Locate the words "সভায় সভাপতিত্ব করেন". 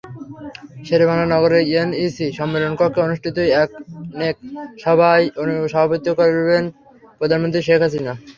4.83-6.63